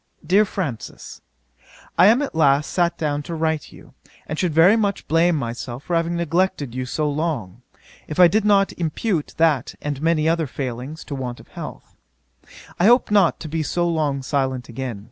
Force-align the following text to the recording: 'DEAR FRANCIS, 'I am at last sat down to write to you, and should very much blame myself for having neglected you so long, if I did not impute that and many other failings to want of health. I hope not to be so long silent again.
'DEAR 0.25 0.45
FRANCIS, 0.45 1.21
'I 1.99 2.07
am 2.07 2.21
at 2.23 2.33
last 2.33 2.71
sat 2.71 2.97
down 2.97 3.21
to 3.21 3.35
write 3.35 3.61
to 3.61 3.75
you, 3.75 3.93
and 4.25 4.39
should 4.39 4.51
very 4.51 4.75
much 4.75 5.07
blame 5.07 5.35
myself 5.35 5.83
for 5.83 5.95
having 5.95 6.15
neglected 6.15 6.73
you 6.73 6.87
so 6.87 7.07
long, 7.07 7.61
if 8.07 8.19
I 8.19 8.27
did 8.27 8.43
not 8.43 8.73
impute 8.79 9.35
that 9.37 9.75
and 9.79 10.01
many 10.01 10.27
other 10.27 10.47
failings 10.47 11.03
to 11.03 11.13
want 11.13 11.39
of 11.39 11.49
health. 11.49 11.95
I 12.79 12.85
hope 12.87 13.11
not 13.11 13.39
to 13.41 13.47
be 13.47 13.61
so 13.61 13.87
long 13.87 14.23
silent 14.23 14.69
again. 14.69 14.99